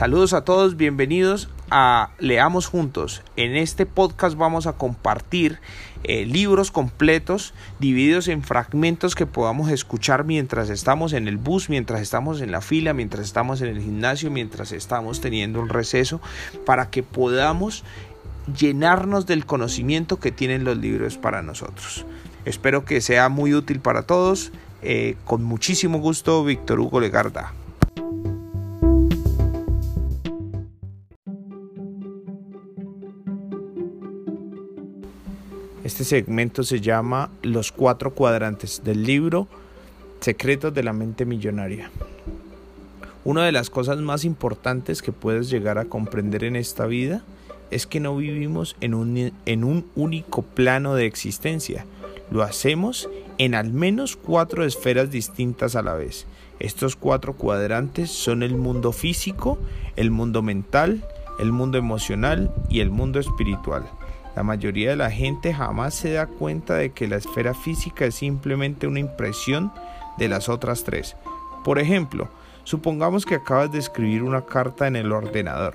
Saludos 0.00 0.32
a 0.32 0.46
todos, 0.46 0.78
bienvenidos 0.78 1.50
a 1.70 2.08
Leamos 2.18 2.64
Juntos. 2.64 3.20
En 3.36 3.54
este 3.54 3.84
podcast 3.84 4.34
vamos 4.34 4.66
a 4.66 4.72
compartir 4.72 5.58
eh, 6.04 6.24
libros 6.24 6.70
completos 6.70 7.52
divididos 7.80 8.28
en 8.28 8.42
fragmentos 8.42 9.14
que 9.14 9.26
podamos 9.26 9.70
escuchar 9.70 10.24
mientras 10.24 10.70
estamos 10.70 11.12
en 11.12 11.28
el 11.28 11.36
bus, 11.36 11.68
mientras 11.68 12.00
estamos 12.00 12.40
en 12.40 12.50
la 12.50 12.62
fila, 12.62 12.94
mientras 12.94 13.26
estamos 13.26 13.60
en 13.60 13.68
el 13.68 13.82
gimnasio, 13.82 14.30
mientras 14.30 14.72
estamos 14.72 15.20
teniendo 15.20 15.60
un 15.60 15.68
receso, 15.68 16.22
para 16.64 16.88
que 16.88 17.02
podamos 17.02 17.84
llenarnos 18.58 19.26
del 19.26 19.44
conocimiento 19.44 20.18
que 20.18 20.32
tienen 20.32 20.64
los 20.64 20.78
libros 20.78 21.18
para 21.18 21.42
nosotros. 21.42 22.06
Espero 22.46 22.86
que 22.86 23.02
sea 23.02 23.28
muy 23.28 23.52
útil 23.52 23.80
para 23.80 24.04
todos. 24.04 24.50
Eh, 24.80 25.16
con 25.26 25.44
muchísimo 25.44 25.98
gusto, 25.98 26.42
Víctor 26.42 26.80
Hugo 26.80 27.00
Legarda. 27.00 27.52
Este 35.82 36.04
segmento 36.04 36.62
se 36.62 36.82
llama 36.82 37.30
Los 37.42 37.72
cuatro 37.72 38.12
cuadrantes 38.12 38.82
del 38.84 39.02
libro 39.02 39.48
Secretos 40.20 40.74
de 40.74 40.82
la 40.82 40.92
mente 40.92 41.24
millonaria. 41.24 41.90
Una 43.24 43.46
de 43.46 43.52
las 43.52 43.70
cosas 43.70 43.98
más 43.98 44.26
importantes 44.26 45.00
que 45.00 45.12
puedes 45.12 45.48
llegar 45.48 45.78
a 45.78 45.86
comprender 45.86 46.44
en 46.44 46.56
esta 46.56 46.84
vida 46.84 47.24
es 47.70 47.86
que 47.86 47.98
no 47.98 48.14
vivimos 48.14 48.76
en 48.82 48.92
un, 48.92 49.32
en 49.46 49.64
un 49.64 49.86
único 49.96 50.42
plano 50.42 50.94
de 50.94 51.06
existencia. 51.06 51.86
Lo 52.30 52.42
hacemos 52.42 53.08
en 53.38 53.54
al 53.54 53.72
menos 53.72 54.16
cuatro 54.16 54.66
esferas 54.66 55.10
distintas 55.10 55.76
a 55.76 55.82
la 55.82 55.94
vez. 55.94 56.26
Estos 56.58 56.94
cuatro 56.94 57.32
cuadrantes 57.32 58.10
son 58.10 58.42
el 58.42 58.54
mundo 58.54 58.92
físico, 58.92 59.58
el 59.96 60.10
mundo 60.10 60.42
mental, 60.42 61.02
el 61.38 61.52
mundo 61.52 61.78
emocional 61.78 62.52
y 62.68 62.80
el 62.80 62.90
mundo 62.90 63.18
espiritual. 63.18 63.88
La 64.40 64.44
mayoría 64.44 64.88
de 64.88 64.96
la 64.96 65.10
gente 65.10 65.52
jamás 65.52 65.92
se 65.92 66.12
da 66.12 66.26
cuenta 66.26 66.74
de 66.76 66.92
que 66.92 67.06
la 67.06 67.16
esfera 67.16 67.52
física 67.52 68.06
es 68.06 68.14
simplemente 68.14 68.86
una 68.86 68.98
impresión 68.98 69.70
de 70.16 70.28
las 70.28 70.48
otras 70.48 70.82
tres. 70.82 71.14
Por 71.62 71.78
ejemplo, 71.78 72.30
supongamos 72.64 73.26
que 73.26 73.34
acabas 73.34 73.70
de 73.70 73.78
escribir 73.78 74.22
una 74.22 74.46
carta 74.46 74.86
en 74.86 74.96
el 74.96 75.12
ordenador. 75.12 75.74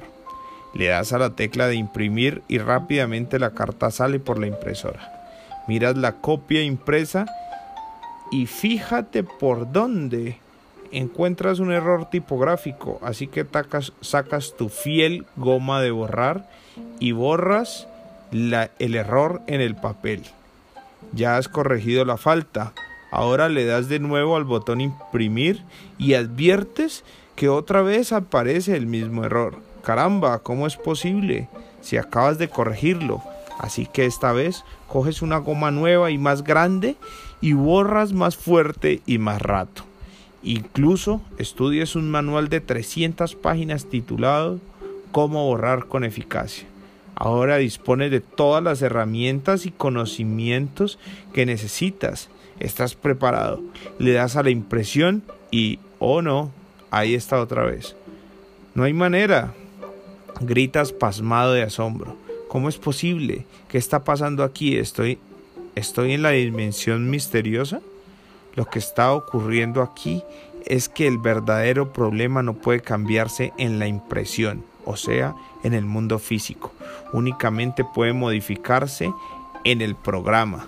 Le 0.74 0.88
das 0.88 1.14
a 1.14 1.20
la 1.20 1.36
tecla 1.36 1.68
de 1.68 1.76
imprimir 1.76 2.42
y 2.48 2.58
rápidamente 2.58 3.38
la 3.38 3.52
carta 3.52 3.92
sale 3.92 4.20
por 4.20 4.40
la 4.40 4.48
impresora. 4.48 5.14
Miras 5.68 5.96
la 5.96 6.14
copia 6.14 6.64
impresa 6.64 7.28
y 8.32 8.48
fíjate 8.48 9.22
por 9.22 9.72
dónde 9.72 10.40
encuentras 10.92 11.60
un 11.60 11.72
error 11.72 12.10
tipográfico, 12.10 13.00
así 13.04 13.28
que 13.28 13.46
sacas 14.02 14.56
tu 14.58 14.70
fiel 14.70 15.28
goma 15.36 15.82
de 15.82 15.92
borrar 15.92 16.50
y 17.00 17.12
borras 17.12 17.88
el 18.36 18.96
error 18.96 19.42
en 19.48 19.62
el 19.62 19.76
papel. 19.76 20.24
Ya 21.14 21.38
has 21.38 21.48
corregido 21.48 22.04
la 22.04 22.18
falta. 22.18 22.74
Ahora 23.12 23.48
le 23.48 23.66
das 23.66 23.88
de 23.88 24.00
nuevo 24.00 24.36
al 24.36 24.44
botón 24.44 24.82
imprimir 24.82 25.64
y 25.98 26.16
adviertes 26.16 27.06
que 27.36 27.48
otra 27.48 27.82
vez 27.82 28.12
aparece 28.12 28.76
el 28.76 28.88
mismo 28.88 29.24
error. 29.24 29.60
Caramba, 29.84 30.40
¿cómo 30.40 30.68
es 30.68 30.76
posible? 30.76 31.48
Si 31.82 31.98
acabas 31.98 32.38
de 32.38 32.50
corregirlo. 32.50 33.22
Así 33.60 33.86
que 33.86 34.06
esta 34.06 34.34
vez 34.34 34.66
coges 34.88 35.22
una 35.22 35.38
goma 35.38 35.72
nueva 35.72 36.12
y 36.12 36.18
más 36.18 36.44
grande 36.44 36.98
y 37.40 37.54
borras 37.54 38.12
más 38.12 38.36
fuerte 38.36 39.02
y 39.06 39.18
más 39.18 39.42
rato. 39.42 39.84
Incluso 40.44 41.22
estudias 41.38 41.96
un 41.96 42.12
manual 42.12 42.50
de 42.50 42.60
300 42.60 43.36
páginas 43.36 43.86
titulado 43.86 44.60
Cómo 45.12 45.46
borrar 45.46 45.86
con 45.88 46.04
eficacia. 46.04 46.68
Ahora 47.16 47.58
dispones 47.58 48.12
de 48.12 48.20
todas 48.20 48.62
las 48.62 48.82
herramientas 48.82 49.66
y 49.66 49.72
conocimientos 49.72 51.00
que 51.34 51.46
necesitas. 51.46 52.30
Estás 52.60 52.96
preparado. 52.96 53.62
Le 54.00 54.12
das 54.12 54.36
a 54.36 54.44
la 54.44 54.50
impresión 54.50 55.24
y, 55.50 55.80
oh 56.00 56.22
no, 56.22 56.52
ahí 56.92 57.16
está 57.16 57.40
otra 57.40 57.64
vez. 57.64 57.96
No 58.74 58.84
hay 58.84 58.94
manera. 58.94 59.54
Gritas 60.42 60.92
pasmado 60.92 61.54
de 61.54 61.64
asombro. 61.64 62.18
¿Cómo 62.50 62.68
es 62.68 62.78
posible? 62.78 63.46
¿Qué 63.70 63.78
está 63.78 64.04
pasando 64.04 64.44
aquí? 64.44 64.78
¿Estoy, 64.78 65.18
estoy 65.76 66.12
en 66.12 66.22
la 66.22 66.32
dimensión 66.32 67.10
misteriosa? 67.10 67.80
Lo 68.56 68.66
que 68.66 68.80
está 68.80 69.14
ocurriendo 69.14 69.82
aquí 69.82 70.22
es 70.66 70.90
que 70.90 71.08
el 71.08 71.18
verdadero 71.18 71.94
problema 71.94 72.44
no 72.44 72.56
puede 72.56 72.82
cambiarse 72.82 73.54
en 73.58 73.80
la 73.80 73.88
impresión 73.88 74.64
o 74.86 74.96
sea, 74.96 75.36
en 75.64 75.74
el 75.74 75.86
mundo 75.86 76.20
físico. 76.20 76.72
Únicamente 77.12 77.84
puede 77.84 78.14
modificarse 78.14 79.12
en 79.64 79.82
el 79.82 79.96
programa, 79.96 80.68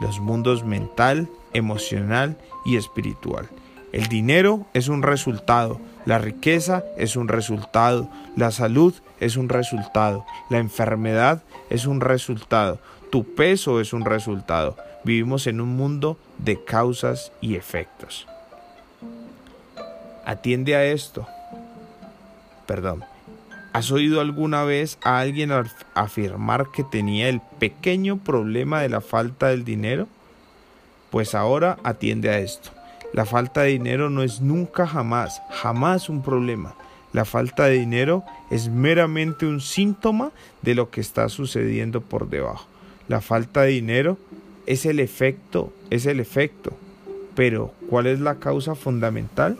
los 0.00 0.20
mundos 0.20 0.64
mental, 0.64 1.28
emocional 1.52 2.36
y 2.64 2.76
espiritual. 2.76 3.48
El 3.92 4.08
dinero 4.08 4.66
es 4.74 4.88
un 4.88 5.02
resultado, 5.02 5.80
la 6.04 6.18
riqueza 6.18 6.84
es 6.98 7.16
un 7.16 7.28
resultado, 7.28 8.08
la 8.36 8.50
salud 8.50 8.94
es 9.20 9.36
un 9.36 9.48
resultado, 9.48 10.26
la 10.50 10.58
enfermedad 10.58 11.42
es 11.70 11.86
un 11.86 12.00
resultado, 12.00 12.78
tu 13.10 13.24
peso 13.24 13.80
es 13.80 13.92
un 13.92 14.04
resultado. 14.04 14.76
Vivimos 15.04 15.46
en 15.46 15.60
un 15.60 15.76
mundo 15.76 16.18
de 16.38 16.62
causas 16.62 17.32
y 17.40 17.54
efectos. 17.54 18.26
Atiende 20.26 20.74
a 20.74 20.84
esto. 20.84 21.26
Perdón. 22.66 23.04
¿Has 23.76 23.90
oído 23.90 24.22
alguna 24.22 24.64
vez 24.64 24.96
a 25.02 25.18
alguien 25.18 25.50
afirmar 25.92 26.68
que 26.72 26.82
tenía 26.82 27.28
el 27.28 27.42
pequeño 27.58 28.16
problema 28.16 28.80
de 28.80 28.88
la 28.88 29.02
falta 29.02 29.48
del 29.48 29.66
dinero? 29.66 30.08
Pues 31.10 31.34
ahora 31.34 31.76
atiende 31.82 32.30
a 32.30 32.38
esto. 32.38 32.70
La 33.12 33.26
falta 33.26 33.60
de 33.60 33.72
dinero 33.72 34.08
no 34.08 34.22
es 34.22 34.40
nunca 34.40 34.86
jamás, 34.86 35.42
jamás 35.50 36.08
un 36.08 36.22
problema. 36.22 36.74
La 37.12 37.26
falta 37.26 37.64
de 37.64 37.78
dinero 37.78 38.24
es 38.50 38.70
meramente 38.70 39.44
un 39.44 39.60
síntoma 39.60 40.32
de 40.62 40.74
lo 40.74 40.88
que 40.88 41.02
está 41.02 41.28
sucediendo 41.28 42.00
por 42.00 42.30
debajo. 42.30 42.66
La 43.08 43.20
falta 43.20 43.60
de 43.60 43.72
dinero 43.72 44.16
es 44.64 44.86
el 44.86 45.00
efecto, 45.00 45.70
es 45.90 46.06
el 46.06 46.20
efecto. 46.20 46.72
Pero, 47.34 47.74
¿cuál 47.90 48.06
es 48.06 48.20
la 48.20 48.36
causa 48.36 48.74
fundamental? 48.74 49.58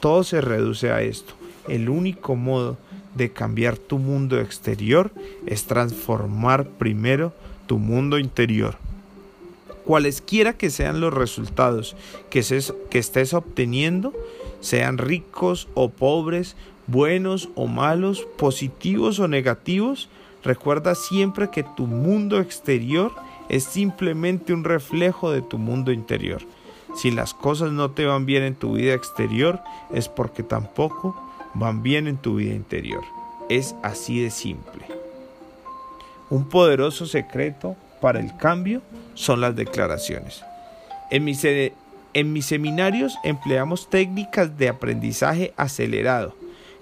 Todo 0.00 0.24
se 0.24 0.40
reduce 0.40 0.90
a 0.90 1.02
esto. 1.02 1.34
El 1.68 1.90
único 1.90 2.34
modo 2.34 2.78
de 3.16 3.32
cambiar 3.32 3.78
tu 3.78 3.98
mundo 3.98 4.40
exterior 4.40 5.10
es 5.46 5.64
transformar 5.64 6.66
primero 6.68 7.32
tu 7.66 7.78
mundo 7.78 8.18
interior. 8.18 8.76
Cualesquiera 9.84 10.52
que 10.52 10.70
sean 10.70 11.00
los 11.00 11.14
resultados 11.14 11.96
que, 12.28 12.42
que 12.90 12.98
estés 12.98 13.34
obteniendo, 13.34 14.12
sean 14.60 14.98
ricos 14.98 15.68
o 15.74 15.90
pobres, 15.90 16.56
buenos 16.86 17.48
o 17.54 17.66
malos, 17.66 18.26
positivos 18.36 19.18
o 19.20 19.28
negativos, 19.28 20.08
recuerda 20.42 20.94
siempre 20.94 21.50
que 21.50 21.64
tu 21.76 21.86
mundo 21.86 22.40
exterior 22.40 23.12
es 23.48 23.64
simplemente 23.64 24.52
un 24.52 24.64
reflejo 24.64 25.30
de 25.30 25.42
tu 25.42 25.58
mundo 25.58 25.92
interior. 25.92 26.42
Si 26.96 27.10
las 27.10 27.34
cosas 27.34 27.72
no 27.72 27.90
te 27.90 28.06
van 28.06 28.26
bien 28.26 28.42
en 28.42 28.54
tu 28.54 28.74
vida 28.74 28.94
exterior, 28.94 29.60
es 29.92 30.08
porque 30.08 30.42
tampoco 30.42 31.14
van 31.58 31.82
bien 31.82 32.06
en 32.06 32.16
tu 32.16 32.36
vida 32.36 32.54
interior. 32.54 33.02
Es 33.48 33.74
así 33.82 34.20
de 34.20 34.30
simple. 34.30 34.86
Un 36.28 36.48
poderoso 36.48 37.06
secreto 37.06 37.76
para 38.00 38.20
el 38.20 38.36
cambio 38.36 38.82
son 39.14 39.40
las 39.40 39.54
declaraciones. 39.54 40.42
En 41.10 41.24
mis, 41.24 41.44
en 41.44 42.32
mis 42.32 42.46
seminarios 42.46 43.16
empleamos 43.24 43.88
técnicas 43.88 44.58
de 44.58 44.68
aprendizaje 44.68 45.54
acelerado 45.56 46.34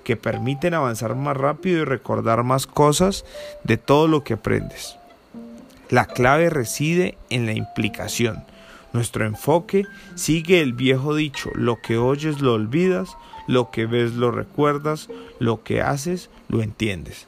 que 0.03 0.17
permiten 0.17 0.75
avanzar 0.75 1.15
más 1.15 1.37
rápido 1.37 1.81
y 1.81 1.85
recordar 1.85 2.43
más 2.43 2.67
cosas 2.67 3.25
de 3.65 3.77
todo 3.77 4.07
lo 4.07 4.23
que 4.23 4.35
aprendes. 4.35 4.97
La 5.91 6.07
clave 6.07 6.51
reside 6.51 7.17
en 7.31 7.47
la 7.47 7.53
implicación. 7.53 8.45
Nuestro 8.93 9.27
enfoque 9.27 9.87
sigue 10.15 10.61
el 10.61 10.73
viejo 10.73 11.15
dicho, 11.15 11.51
lo 11.55 11.81
que 11.81 11.99
oyes 11.99 12.41
lo 12.41 12.55
olvidas, 12.55 13.17
lo 13.47 13.71
que 13.71 13.87
ves 13.87 14.15
lo 14.15 14.31
recuerdas, 14.31 15.09
lo 15.39 15.63
que 15.63 15.81
haces 15.81 16.31
lo 16.49 16.63
entiendes. 16.63 17.27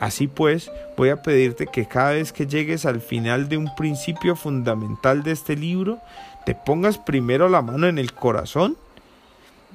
Así 0.00 0.26
pues, 0.26 0.70
voy 0.96 1.10
a 1.10 1.22
pedirte 1.22 1.68
que 1.68 1.86
cada 1.86 2.10
vez 2.12 2.32
que 2.32 2.46
llegues 2.46 2.86
al 2.86 3.00
final 3.00 3.48
de 3.48 3.56
un 3.56 3.72
principio 3.76 4.34
fundamental 4.34 5.22
de 5.22 5.30
este 5.30 5.54
libro, 5.54 6.00
te 6.44 6.56
pongas 6.56 6.98
primero 6.98 7.48
la 7.48 7.62
mano 7.62 7.86
en 7.86 7.98
el 7.98 8.12
corazón, 8.12 8.76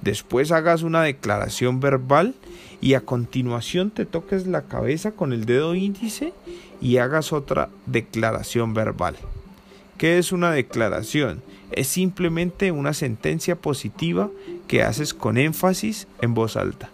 después 0.01 0.51
hagas 0.51 0.81
una 0.81 1.01
declaración 1.01 1.80
verbal 1.80 2.35
y 2.81 2.95
a 2.95 3.01
continuación 3.01 3.89
te 3.89 4.06
toques 4.06 4.47
la 4.47 4.63
cabeza 4.63 5.12
con 5.12 5.31
el 5.31 5.45
dedo 5.45 5.75
índice 5.75 6.33
y 6.81 6.97
hagas 6.97 7.31
otra 7.31 7.69
declaración 7.85 8.73
verbal. 8.73 9.15
¿Qué 9.97 10.18
es 10.18 10.31
una 10.31 10.51
declaración? 10.51 11.41
Es 11.71 11.88
simplemente 11.88 12.71
una 12.71 12.94
sentencia 12.94 13.56
positiva 13.56 14.30
que 14.68 14.84
haces 14.84 15.14
con 15.14 15.38
énfasis 15.38 16.08
en 16.22 16.34
voz 16.34 16.58
alta. 16.58 16.90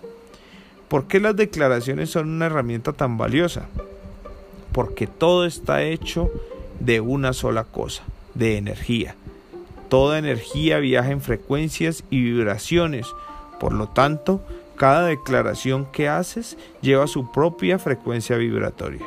¿Por 0.88 1.08
qué 1.08 1.20
las 1.20 1.36
declaraciones 1.36 2.12
son 2.12 2.30
una 2.30 2.46
herramienta 2.46 2.94
tan 2.94 3.18
valiosa? 3.18 3.68
Porque 4.72 5.08
todo 5.08 5.46
está 5.46 5.84
hecho 5.84 6.32
de 6.80 7.02
una 7.02 7.34
sola 7.34 7.64
cosa, 7.64 8.04
de 8.36 8.58
energía. 8.58 9.16
Toda 9.90 10.20
energía 10.20 10.80
viaja 10.80 11.12
en 11.12 11.22
frecuencias 11.22 12.04
y 12.10 12.22
vibraciones, 12.22 13.08
por 13.60 13.74
lo 13.74 13.90
tanto, 13.90 14.42
cada 14.76 15.08
declaración 15.08 15.86
que 15.92 16.10
haces 16.10 16.58
lleva 16.82 17.08
su 17.08 17.32
propia 17.32 17.80
frecuencia 17.80 18.38
vibratoria. 18.38 19.06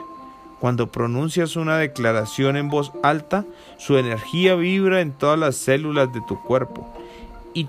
Cuando 0.61 0.91
pronuncias 0.91 1.57
una 1.57 1.77
declaración 1.77 2.57
en 2.57 2.71
voz 2.71 2.93
alta, 3.03 3.45
su 3.79 3.99
energía 3.99 4.55
vibra 4.55 5.01
en 5.01 5.13
todas 5.13 5.39
las 5.39 5.57
células 5.57 6.13
de 6.13 6.23
tu 6.27 6.41
cuerpo 6.43 6.93
y, 7.53 7.69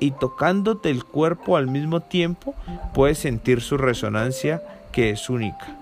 y 0.00 0.12
tocándote 0.12 0.90
el 0.90 1.04
cuerpo 1.04 1.56
al 1.56 1.66
mismo 1.66 2.00
tiempo 2.00 2.54
puedes 2.92 3.18
sentir 3.18 3.60
su 3.60 3.76
resonancia 3.76 4.62
que 4.92 5.10
es 5.10 5.30
única. 5.30 5.76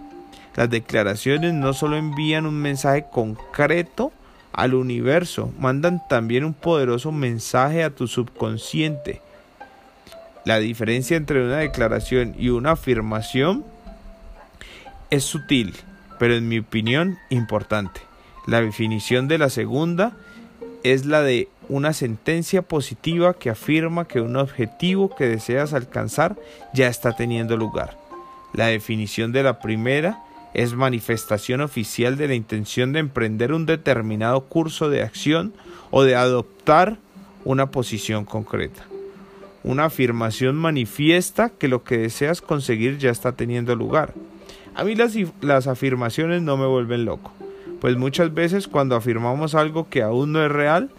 Las 0.54 0.68
declaraciones 0.70 1.54
no 1.54 1.72
solo 1.72 1.96
envían 1.96 2.46
un 2.46 2.60
mensaje 2.60 3.06
concreto 3.10 4.12
al 4.52 4.74
universo, 4.74 5.50
mandan 5.58 6.02
también 6.08 6.44
un 6.44 6.52
poderoso 6.52 7.10
mensaje 7.10 7.82
a 7.84 7.90
tu 7.90 8.06
subconsciente. 8.06 9.22
La 10.44 10.58
diferencia 10.58 11.16
entre 11.16 11.44
una 11.44 11.58
declaración 11.58 12.34
y 12.38 12.50
una 12.50 12.72
afirmación 12.72 13.64
es 15.10 15.24
sutil, 15.24 15.74
pero 16.18 16.34
en 16.34 16.48
mi 16.48 16.58
opinión 16.58 17.18
importante. 17.30 18.00
La 18.46 18.60
definición 18.60 19.28
de 19.28 19.38
la 19.38 19.50
segunda 19.50 20.12
es 20.82 21.06
la 21.06 21.22
de 21.22 21.48
una 21.72 21.94
sentencia 21.94 22.60
positiva 22.60 23.34
que 23.34 23.48
afirma 23.48 24.06
que 24.06 24.20
un 24.20 24.36
objetivo 24.36 25.14
que 25.16 25.26
deseas 25.26 25.72
alcanzar 25.72 26.36
ya 26.74 26.88
está 26.88 27.12
teniendo 27.12 27.56
lugar. 27.56 27.96
La 28.52 28.66
definición 28.66 29.32
de 29.32 29.42
la 29.42 29.58
primera 29.58 30.22
es 30.52 30.74
manifestación 30.74 31.62
oficial 31.62 32.18
de 32.18 32.28
la 32.28 32.34
intención 32.34 32.92
de 32.92 32.98
emprender 32.98 33.54
un 33.54 33.64
determinado 33.64 34.42
curso 34.42 34.90
de 34.90 35.02
acción 35.02 35.54
o 35.90 36.02
de 36.02 36.14
adoptar 36.14 36.98
una 37.46 37.70
posición 37.70 38.26
concreta. 38.26 38.84
Una 39.64 39.86
afirmación 39.86 40.56
manifiesta 40.56 41.48
que 41.48 41.68
lo 41.68 41.84
que 41.84 41.96
deseas 41.96 42.42
conseguir 42.42 42.98
ya 42.98 43.10
está 43.10 43.32
teniendo 43.32 43.74
lugar. 43.76 44.12
A 44.74 44.84
mí 44.84 44.94
las, 44.94 45.16
las 45.40 45.66
afirmaciones 45.68 46.42
no 46.42 46.58
me 46.58 46.66
vuelven 46.66 47.06
loco, 47.06 47.32
pues 47.80 47.96
muchas 47.96 48.34
veces 48.34 48.68
cuando 48.68 48.94
afirmamos 48.94 49.54
algo 49.54 49.88
que 49.88 50.02
aún 50.02 50.32
no 50.32 50.44
es 50.44 50.52
real, 50.52 50.90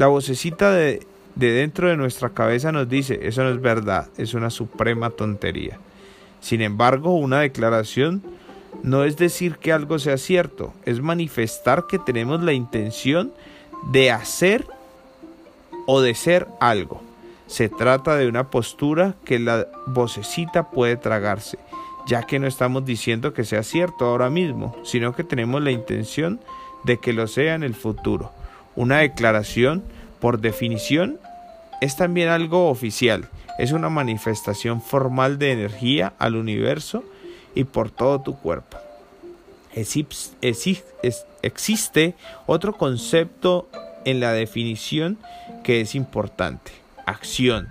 la 0.00 0.06
vocecita 0.06 0.72
de, 0.72 1.06
de 1.34 1.52
dentro 1.52 1.86
de 1.86 1.96
nuestra 1.98 2.30
cabeza 2.30 2.72
nos 2.72 2.88
dice, 2.88 3.20
eso 3.22 3.44
no 3.44 3.50
es 3.50 3.60
verdad, 3.60 4.08
es 4.16 4.32
una 4.32 4.48
suprema 4.48 5.10
tontería. 5.10 5.78
Sin 6.40 6.62
embargo, 6.62 7.12
una 7.12 7.40
declaración 7.40 8.22
no 8.82 9.04
es 9.04 9.18
decir 9.18 9.56
que 9.58 9.74
algo 9.74 9.98
sea 9.98 10.16
cierto, 10.16 10.72
es 10.86 11.02
manifestar 11.02 11.86
que 11.86 11.98
tenemos 11.98 12.42
la 12.42 12.54
intención 12.54 13.34
de 13.92 14.10
hacer 14.10 14.66
o 15.86 16.00
de 16.00 16.14
ser 16.14 16.48
algo. 16.60 17.02
Se 17.46 17.68
trata 17.68 18.16
de 18.16 18.26
una 18.26 18.48
postura 18.48 19.16
que 19.26 19.38
la 19.38 19.66
vocecita 19.86 20.70
puede 20.70 20.96
tragarse, 20.96 21.58
ya 22.06 22.22
que 22.22 22.38
no 22.38 22.46
estamos 22.46 22.86
diciendo 22.86 23.34
que 23.34 23.44
sea 23.44 23.62
cierto 23.62 24.06
ahora 24.06 24.30
mismo, 24.30 24.74
sino 24.82 25.14
que 25.14 25.24
tenemos 25.24 25.62
la 25.62 25.72
intención 25.72 26.40
de 26.84 26.96
que 26.96 27.12
lo 27.12 27.26
sea 27.26 27.54
en 27.54 27.64
el 27.64 27.74
futuro. 27.74 28.32
Una 28.80 29.00
declaración, 29.00 29.84
por 30.20 30.40
definición, 30.40 31.20
es 31.82 31.96
también 31.96 32.30
algo 32.30 32.70
oficial, 32.70 33.28
es 33.58 33.72
una 33.72 33.90
manifestación 33.90 34.80
formal 34.80 35.38
de 35.38 35.52
energía 35.52 36.14
al 36.18 36.34
universo 36.34 37.04
y 37.54 37.64
por 37.64 37.90
todo 37.90 38.22
tu 38.22 38.38
cuerpo. 38.38 38.78
Existe 41.42 42.14
otro 42.46 42.72
concepto 42.78 43.68
en 44.06 44.18
la 44.18 44.32
definición 44.32 45.18
que 45.62 45.82
es 45.82 45.94
importante, 45.94 46.72
acción. 47.04 47.68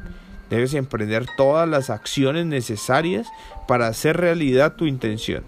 Debes 0.51 0.75
emprender 0.75 1.25
todas 1.37 1.67
las 1.67 1.89
acciones 1.89 2.45
necesarias 2.45 3.25
para 3.67 3.87
hacer 3.87 4.15
realidad 4.15 4.75
tu 4.75 4.85
intención. 4.85 5.43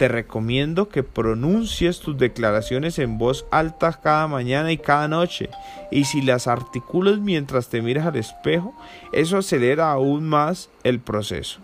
Te 0.00 0.08
recomiendo 0.08 0.88
que 0.88 1.02
pronuncies 1.02 2.00
tus 2.00 2.16
declaraciones 2.16 2.98
en 2.98 3.18
voz 3.18 3.44
alta 3.50 4.00
cada 4.02 4.26
mañana 4.28 4.72
y 4.72 4.78
cada 4.78 5.08
noche. 5.08 5.50
Y 5.90 6.04
si 6.04 6.22
las 6.22 6.46
articulas 6.46 7.18
mientras 7.18 7.68
te 7.68 7.82
miras 7.82 8.06
al 8.06 8.16
espejo, 8.16 8.74
eso 9.12 9.36
acelera 9.36 9.92
aún 9.92 10.26
más 10.26 10.70
el 10.84 11.00
proceso. 11.00 11.60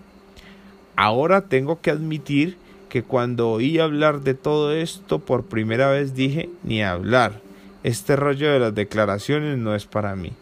Ahora 0.96 1.48
tengo 1.48 1.80
que 1.80 1.90
admitir 1.90 2.58
que 2.90 3.02
cuando 3.02 3.48
oí 3.48 3.78
hablar 3.78 4.20
de 4.20 4.34
todo 4.34 4.70
esto 4.74 5.18
por 5.18 5.46
primera 5.46 5.88
vez 5.88 6.14
dije, 6.14 6.50
ni 6.62 6.82
hablar, 6.82 7.40
este 7.84 8.16
rollo 8.16 8.52
de 8.52 8.60
las 8.60 8.74
declaraciones 8.74 9.56
no 9.56 9.74
es 9.74 9.86
para 9.86 10.14
mí. 10.14 10.34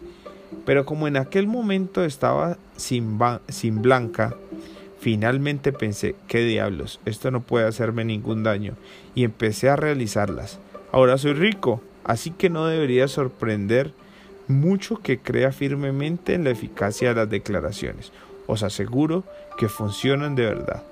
Pero 0.67 0.85
como 0.85 1.07
en 1.07 1.17
aquel 1.17 1.47
momento 1.47 2.03
estaba 2.03 2.59
sin, 2.75 3.21
sin 3.47 3.83
blanca, 3.83 4.35
finalmente 5.05 5.71
pensé, 5.71 6.17
qué 6.29 6.39
diablos, 6.39 6.99
esto 7.05 7.31
no 7.31 7.43
puede 7.43 7.69
hacerme 7.69 8.07
ningún 8.07 8.43
daño, 8.43 8.73
y 9.15 9.25
empecé 9.25 9.69
a 9.69 9.77
realizarlas. 9.77 10.59
Ahora 10.93 11.19
soy 11.19 11.35
rico, 11.35 11.83
así 12.05 12.31
que 12.31 12.49
no 12.49 12.65
debería 12.65 13.07
sorprender 13.07 13.93
mucho 14.49 14.97
que 15.03 15.19
crea 15.19 15.53
firmemente 15.53 16.33
en 16.33 16.45
la 16.45 16.53
eficacia 16.53 17.11
de 17.11 17.17
las 17.17 17.29
declaraciones. 17.29 18.13
Os 18.47 18.63
aseguro 18.63 19.25
que 19.59 19.69
funcionan 19.69 20.37
de 20.37 20.47
verdad. 20.47 20.83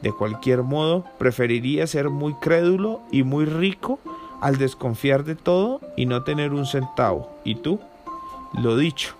De 0.00 0.10
cualquier 0.10 0.62
modo, 0.62 1.04
preferiría 1.18 1.86
ser 1.86 2.08
muy 2.08 2.32
crédulo 2.40 3.02
y 3.12 3.24
muy 3.24 3.44
rico 3.44 4.00
al 4.40 4.56
desconfiar 4.56 5.24
de 5.24 5.34
todo 5.34 5.82
y 5.98 6.06
no 6.06 6.24
tener 6.24 6.54
un 6.54 6.64
centavo. 6.64 7.30
¿Y 7.44 7.56
tú? 7.56 7.78
Lo 8.54 8.78
dicho, 8.78 9.16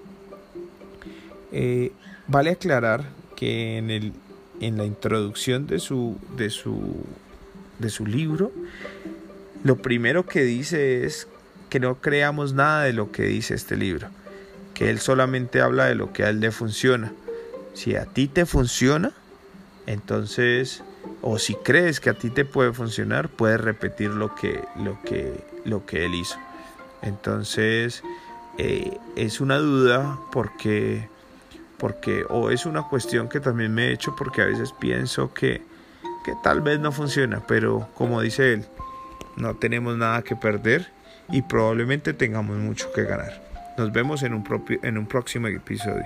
Eh, 1.51 1.91
vale 2.27 2.51
aclarar 2.51 3.03
que 3.35 3.77
en, 3.77 3.91
el, 3.91 4.13
en 4.61 4.77
la 4.77 4.85
introducción 4.85 5.67
de 5.67 5.79
su, 5.79 6.17
de, 6.37 6.49
su, 6.49 7.03
de 7.79 7.89
su 7.89 8.05
libro, 8.05 8.51
lo 9.63 9.77
primero 9.77 10.25
que 10.25 10.43
dice 10.43 11.05
es 11.05 11.27
que 11.73 11.79
no 11.79 11.95
creamos 11.95 12.53
nada 12.53 12.83
de 12.83 12.93
lo 12.93 13.11
que 13.11 13.23
dice 13.23 13.55
este 13.55 13.75
libro, 13.75 14.07
que 14.75 14.91
él 14.91 14.99
solamente 14.99 15.59
habla 15.59 15.85
de 15.85 15.95
lo 15.95 16.13
que 16.13 16.23
a 16.23 16.29
él 16.29 16.39
le 16.39 16.51
funciona. 16.51 17.11
Si 17.73 17.95
a 17.95 18.05
ti 18.05 18.27
te 18.27 18.45
funciona, 18.45 19.11
entonces, 19.87 20.83
o 21.23 21.39
si 21.39 21.55
crees 21.55 21.99
que 21.99 22.11
a 22.11 22.13
ti 22.13 22.29
te 22.29 22.45
puede 22.45 22.73
funcionar, 22.73 23.27
puedes 23.27 23.59
repetir 23.59 24.11
lo 24.11 24.35
que, 24.35 24.63
lo 24.75 25.01
que, 25.01 25.43
lo 25.65 25.83
que 25.87 26.05
él 26.05 26.13
hizo. 26.13 26.37
Entonces, 27.01 28.03
eh, 28.59 28.95
es 29.15 29.41
una 29.41 29.57
duda 29.57 30.19
porque, 30.31 31.09
porque, 31.79 32.23
o 32.29 32.51
es 32.51 32.67
una 32.67 32.83
cuestión 32.83 33.29
que 33.29 33.39
también 33.39 33.73
me 33.73 33.87
he 33.87 33.93
hecho 33.93 34.15
porque 34.15 34.43
a 34.43 34.45
veces 34.45 34.73
pienso 34.73 35.33
que, 35.33 35.63
que 36.23 36.33
tal 36.43 36.61
vez 36.61 36.79
no 36.79 36.91
funciona, 36.91 37.41
pero 37.47 37.87
como 37.95 38.21
dice 38.21 38.53
él, 38.53 38.65
no 39.37 39.55
tenemos 39.55 39.97
nada 39.97 40.21
que 40.21 40.35
perder 40.35 40.93
y 41.29 41.41
probablemente 41.41 42.13
tengamos 42.13 42.57
mucho 42.57 42.91
que 42.93 43.03
ganar. 43.03 43.41
Nos 43.77 43.91
vemos 43.91 44.23
en 44.23 44.33
un, 44.33 44.43
propio, 44.43 44.79
en 44.83 44.97
un 44.97 45.07
próximo 45.07 45.47
episodio. 45.47 46.05